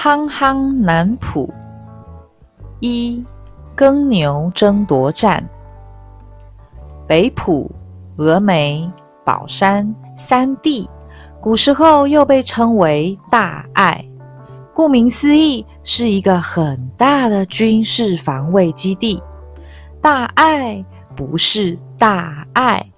[0.00, 1.52] 夯夯南浦
[2.78, 3.20] 一
[3.74, 5.44] 耕牛争夺战。
[7.04, 7.68] 北浦、
[8.16, 8.88] 峨眉、
[9.24, 10.88] 宝山三地，
[11.40, 14.08] 古时候又被称为大爱。
[14.72, 19.20] 顾名思义，是一个很大的军事防卫基地。
[20.00, 20.84] 大爱
[21.16, 22.88] 不是大爱，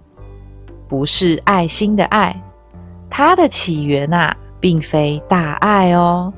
[0.86, 2.38] 不是爱心的爱，
[3.08, 6.30] 它的起源啊，并非大爱哦。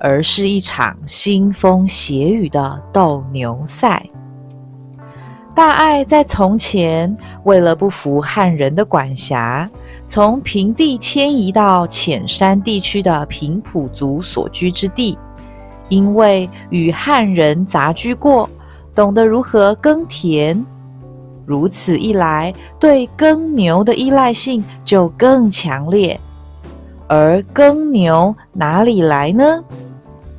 [0.00, 4.04] 而是一场腥风血雨的斗牛赛。
[5.54, 7.14] 大爱在从前，
[7.44, 9.68] 为了不服汉人的管辖，
[10.06, 15.18] 从平地迁移到浅山地区的平埔族所居之地。
[15.90, 18.48] 因为与汉人杂居过，
[18.94, 20.64] 懂得如何耕田，
[21.44, 26.18] 如此一来，对耕牛的依赖性就更强烈。
[27.08, 29.62] 而耕牛哪里来呢？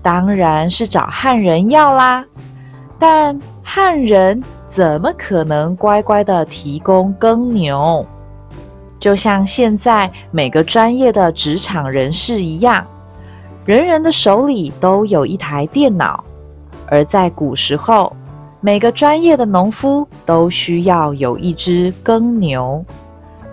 [0.01, 2.25] 当然是找汉人要啦，
[2.97, 8.05] 但汉人怎么可能乖乖的提供耕牛？
[8.99, 12.85] 就像现在每个专业的职场人士一样，
[13.66, 16.23] 人人的手里都有一台电脑，
[16.88, 18.15] 而在古时候，
[18.59, 22.83] 每个专业的农夫都需要有一只耕牛，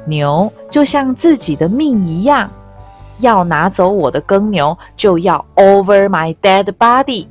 [0.05, 2.50] 牛就像自己的命一样。
[3.20, 7.27] 要拿走我的耕牛，就要 over my dead body。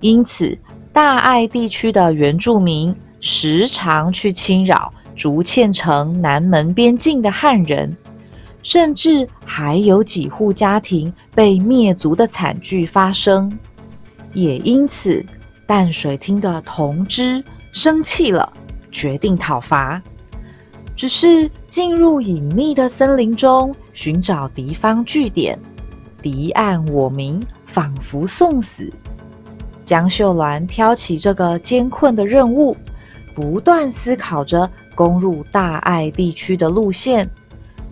[0.00, 0.56] 因此，
[0.92, 7.94] 大爱地区的原住民时常去侵扰竹堑城南门边境的汉人，
[8.62, 13.50] 甚至还有几户家庭被灭族的惨剧发生。
[14.32, 15.24] 也因此，
[15.66, 18.50] 淡水厅的同知生气了，
[18.90, 20.00] 决定讨伐。
[21.00, 23.74] 只是进入隐秘的森林中。
[23.94, 25.58] 寻找敌方据点，
[26.20, 28.92] 敌暗我明，仿佛送死。
[29.82, 32.76] 江秀鸾挑起这个艰困的任务，
[33.34, 37.26] 不断思考着攻入大爱地区的路线。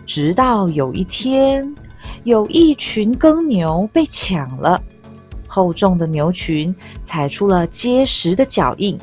[0.05, 1.75] 直到有一天，
[2.25, 4.79] 有一群耕牛被抢了，
[5.47, 8.99] 厚重的牛群踩出了结实的脚印。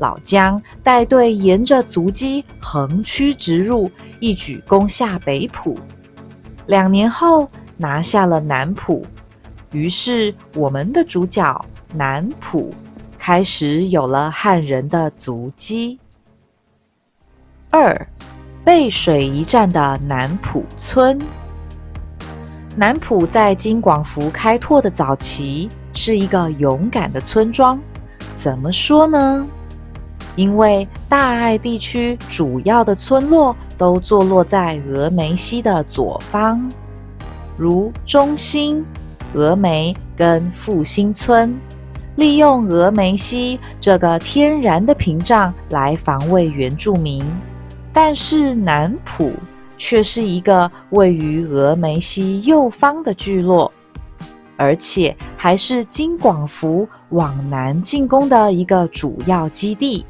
[0.00, 3.88] 老姜带队沿着足迹横驱直入，
[4.18, 5.78] 一举攻下北浦。
[6.66, 9.04] 两年后拿下了南浦，
[9.72, 12.70] 于是我们的主角南浦
[13.18, 15.98] 开始有了汉人的足迹。
[17.70, 18.08] 二
[18.64, 21.18] 背水一战的南浦村，
[22.76, 27.78] 南浦在金广福开拓的早期是一个勇敢的村庄。
[28.34, 29.46] 怎么说呢？
[30.36, 36.70] 因为大爱地区主要的村落都坐落在峨眉溪的左方，
[37.56, 38.84] 如中兴、
[39.34, 41.58] 峨眉跟复兴村，
[42.16, 47.24] 利用峨眉溪这个天然的屏障来防卫原住民。
[47.92, 49.32] 但是南浦
[49.76, 53.70] 却是一个位于峨眉溪右方的聚落，
[54.60, 60.04] 而且还是金广福往南进攻的一个主要基地。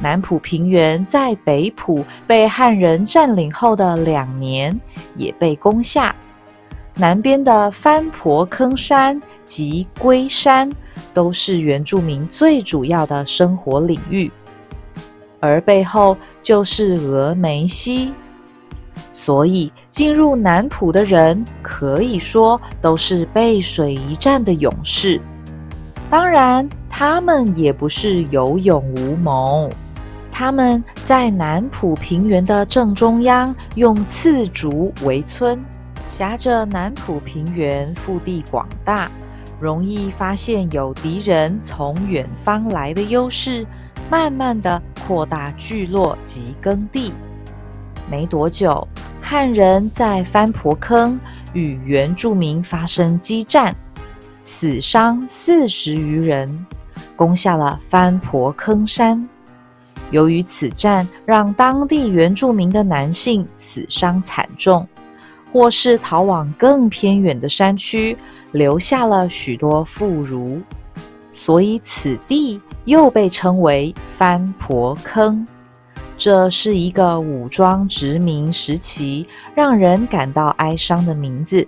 [0.00, 4.80] 南浦平原在北浦被汉人占领后的两年，
[5.16, 6.16] 也被攻下。
[6.94, 10.72] 南边的翻婆坑山及龟山，
[11.12, 14.32] 都是原住民最主要的生活领域，
[15.40, 18.14] 而背后就是峨眉溪，
[19.12, 25.20] 所以进入南浦的人，可以说都是背水一战的勇士。
[26.08, 29.68] 当然，他们也不是有勇无谋。
[30.30, 35.58] 他们在南浦平原的正中央，用刺竹围村，
[36.06, 39.10] 挟着南浦平原腹地广大，
[39.58, 43.66] 容易发现有敌人从远方来的优势，
[44.10, 47.14] 慢慢的扩大聚落及耕地。
[48.10, 48.86] 没多久，
[49.20, 51.16] 汉人在番婆坑
[51.52, 53.74] 与原住民发生激战，
[54.42, 56.66] 死伤四十余人，
[57.16, 59.28] 攻下了翻婆坑山。
[60.12, 64.86] 由于此战让当地原住民的男性死伤惨重，
[65.52, 68.16] 或是逃往更偏远的山区，
[68.52, 70.62] 留下了许多妇孺，
[71.32, 75.44] 所以此地又被称为番婆坑。
[76.16, 81.66] 这是一个武装殖民时期让人感到哀伤的名字。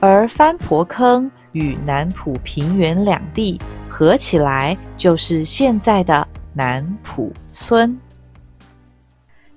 [0.00, 6.26] 而翻婆坑与南浦平原两地合起来，就是现在的。
[6.52, 7.96] 南浦村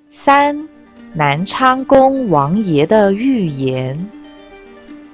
[0.08, 0.56] 三
[1.12, 3.98] 南昌宫王爷的预言。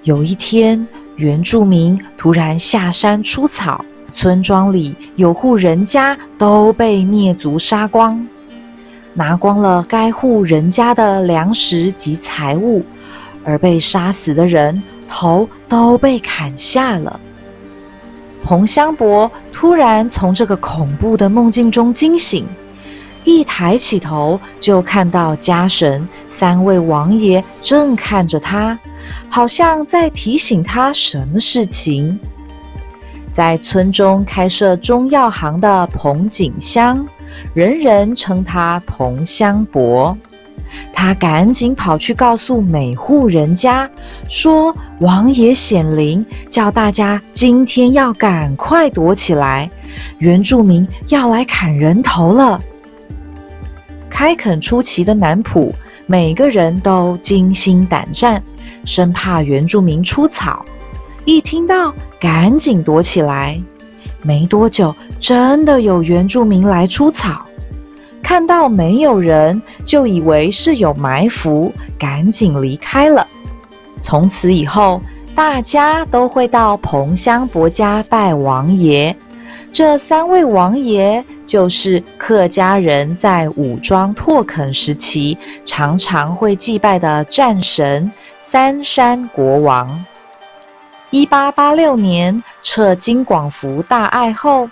[0.02, 0.86] 有一天，
[1.16, 8.24] 原住民突然下山出草，村庄里有户人家都被灭族杀光，
[9.14, 12.84] 拿光了该户人家的粮食及财物，
[13.44, 17.18] 而被杀死的人头都被砍下了。
[18.42, 22.46] 彭香伯突然从这个恐怖的梦境中惊醒，
[23.24, 28.78] 一抬起头就看到家神三位王爷正看着他。
[29.28, 32.18] 好像在提醒他什么事情。
[33.32, 37.06] 在村中开设中药行的彭景香，
[37.54, 40.16] 人人称他同乡伯。
[40.92, 43.90] 他赶紧跑去告诉每户人家，
[44.28, 49.68] 说王爷显灵，叫大家今天要赶快躲起来，
[50.18, 52.60] 原住民要来砍人头了。
[54.08, 55.74] 开垦初期的南浦，
[56.06, 58.40] 每个人都惊心胆战。
[58.84, 60.64] 生怕原住民出草，
[61.24, 63.60] 一听到赶紧躲起来。
[64.22, 67.46] 没多久，真的有原住民来出草，
[68.22, 73.26] 看到没有人，就以为是有埋伏，赶紧离开了。
[74.00, 75.00] 从此以后，
[75.34, 79.14] 大家都会到彭香伯家拜王爷。
[79.72, 88.10] 这三位王爷就是客家人在武装拓垦时期常常会祭拜的战神。
[88.40, 90.04] 三山国王，
[91.10, 94.70] 一八八六年撤金广福大爱后，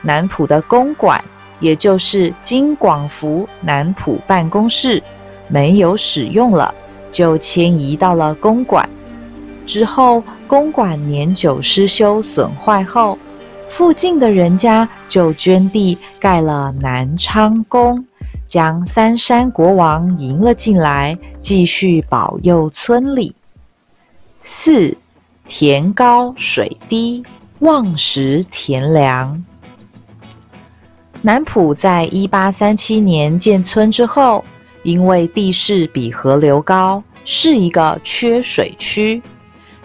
[0.00, 1.22] 南浦的公馆，
[1.58, 5.02] 也就是金广福南浦办公室，
[5.48, 6.72] 没有使用了，
[7.10, 8.88] 就迁移到了公馆。
[9.66, 13.18] 之后，公馆年久失修损坏后，
[13.68, 18.04] 附近的人家就捐地盖了南昌宫。
[18.46, 23.34] 将三山国王迎了进来，继续保佑村里。
[24.42, 24.94] 四
[25.46, 27.22] 田高水低，
[27.58, 29.44] 望食田粮。
[31.20, 34.44] 南浦在一八三七年建村之后，
[34.82, 39.20] 因为地势比河流高，是一个缺水区，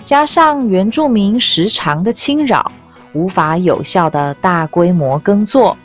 [0.04, 2.72] 加上原住民时常的侵扰，
[3.14, 5.76] 无法有效的大规模耕作。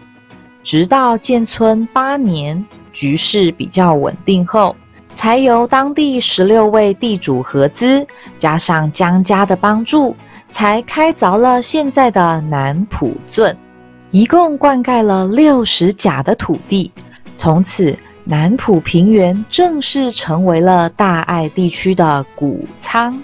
[0.63, 4.77] 直到建村八年，局势比较稳定后，
[5.15, 8.07] 才由当地十六位地主合资，
[8.37, 10.17] 加上江家的帮助，
[10.49, 13.57] 才开凿了现在的南浦圳，
[14.11, 16.91] 一共灌溉了六十甲的土地。
[17.37, 23.21] 从此，南浦平原正式成为了大爱地区的谷仓。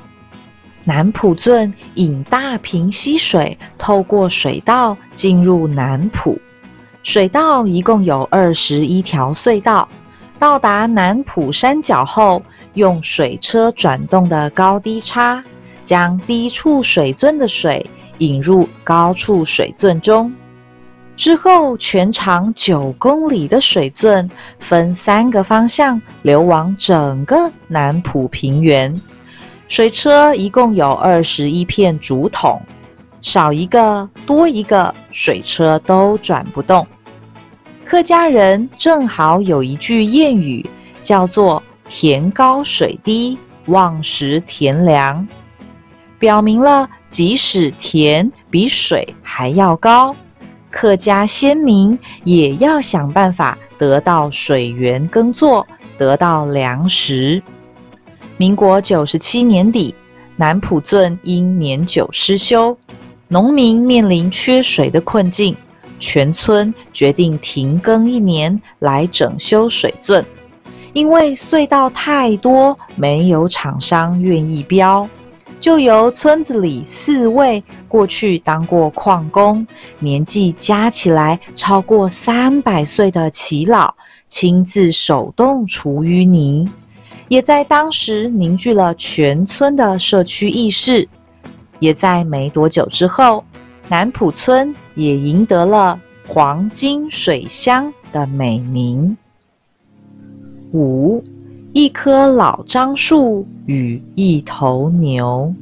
[0.85, 6.38] 南浦圳引大坪溪水，透过水道进入南浦。
[7.02, 9.88] 水道一共有二十一条隧道，
[10.38, 12.40] 到达南浦山脚后，
[12.75, 15.43] 用水车转动的高低差，
[15.85, 17.85] 将低处水圳的水
[18.19, 20.32] 引入高处水圳中。
[21.17, 24.31] 之后，全长九公里的水圳
[24.61, 29.00] 分三个方向流往整个南浦平原。
[29.67, 32.62] 水车一共有二十一片竹筒，
[33.20, 36.87] 少一个多一个，水车都转不动。
[37.88, 40.69] 客家人正好有一句谚语，
[41.00, 43.38] 叫做“田高水低，
[43.69, 45.26] 望食田粮”，
[46.20, 50.14] 表明了即使田比水还要高，
[50.71, 55.66] 客家先民也要想办法得到水源耕作，
[55.97, 57.42] 得到粮食。
[58.37, 59.95] 民国九十七年底，
[60.37, 62.76] 南浦圳因年久失修，
[63.28, 65.57] 农民面临缺水的困境。
[65.99, 70.25] 全村决定停耕一年来整修水圳，
[70.93, 75.09] 因为隧道太多，没有厂商愿意标，
[75.61, 79.67] 就由村子里四位过去当过矿工，
[79.99, 83.95] 年纪加起来超过三百岁的耆老，
[84.26, 86.69] 亲自手动除淤泥，
[87.28, 91.09] 也在当时凝聚了全村的社区意识。
[91.81, 93.45] 也在没多久之后，
[93.88, 94.75] 南浦村。
[94.99, 99.17] 也赢得了“黄金水乡”的美名。
[100.73, 101.23] 五，
[101.73, 105.55] 一棵老樟树与一头牛。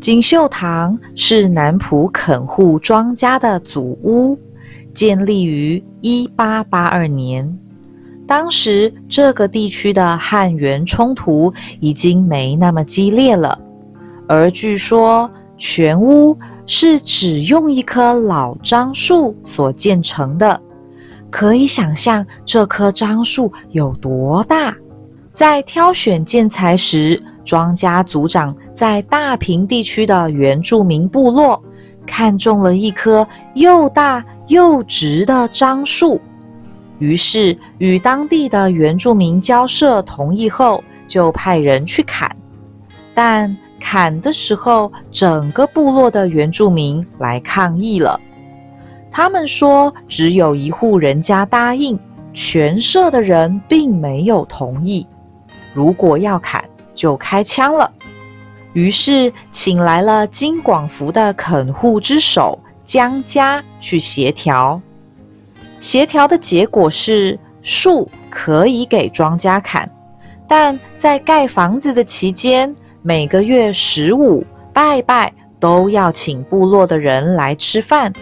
[0.00, 4.38] 锦绣堂是南浦垦户庄家的祖屋，
[4.94, 7.58] 建立于一八八二年。
[8.24, 13.58] 当时这个地区的汉元冲突已经没那么激烈了，
[14.28, 15.28] 而据说
[15.58, 16.38] 全屋。
[16.72, 20.62] 是只用一棵老樟树所建成的，
[21.28, 24.72] 可以想象这棵樟树有多大。
[25.32, 31.60] 在挑选建材时，庄家族长在大平地区的原住民部落
[32.06, 36.20] 看中了一棵又大又直的樟树，
[37.00, 42.30] 于是与当地的原住民交涉同意后，就派人去砍。
[43.12, 48.20] 但砍的时候，整个部落的原住民来抗议了。
[49.10, 51.98] 他们说，只有一户人家答应，
[52.32, 55.04] 全社的人并没有同意。
[55.74, 57.90] 如果要砍，就开枪了。
[58.72, 64.80] 于是，请来了金广福的垦户之首江家去协调。
[65.80, 69.90] 协调的结果是，树可以给庄家砍，
[70.46, 72.72] 但在盖房子的期间。
[73.02, 78.12] 每个月十五拜拜都要请部落的人来吃饭。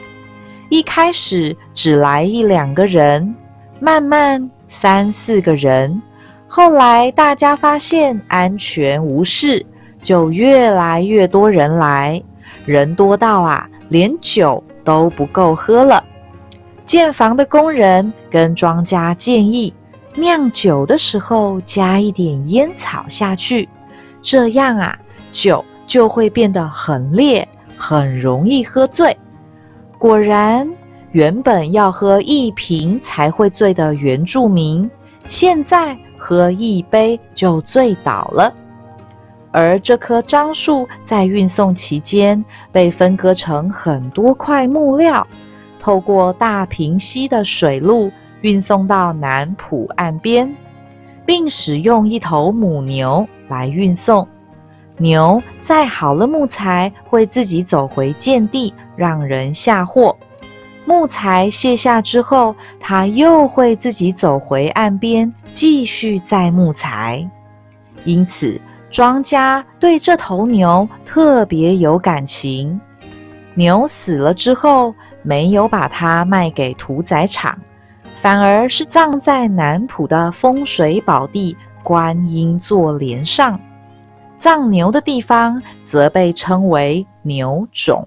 [0.68, 3.34] 一开始只来一两个人，
[3.80, 6.00] 慢慢三四个人，
[6.46, 9.64] 后来大家发现安全无事，
[10.00, 12.22] 就越来越多人来。
[12.64, 16.04] 人多到啊，连酒都不够喝了。
[16.86, 19.74] 建房的工人跟庄家建议，
[20.14, 23.68] 酿酒的时候加一点烟草下去。
[24.20, 24.98] 这样啊，
[25.30, 27.46] 酒就会变得很烈，
[27.76, 29.16] 很容易喝醉。
[29.98, 30.68] 果然，
[31.12, 34.88] 原本要喝一瓶才会醉的原住民，
[35.26, 38.52] 现在喝一杯就醉倒了。
[39.50, 45.26] 而这棵樟树在运送期间被分割成很多块木料，
[45.78, 50.54] 透过大平溪的水路运送到南浦岸边，
[51.24, 53.26] 并使用一头母牛。
[53.48, 54.26] 来运送
[54.98, 60.16] 牛载好了木材，会自己走回建地，让人下货。
[60.84, 67.28] 木材卸下之后，它又会自己走回岸边，继续载木材。
[68.04, 72.80] 因此，庄家对这头牛特别有感情。
[73.54, 77.56] 牛死了之后，没有把它卖给屠宰场，
[78.16, 81.56] 反而是葬在南浦的风水宝地。
[81.88, 83.58] 观音座莲上，
[84.36, 88.06] 藏牛的地方则被称为牛种。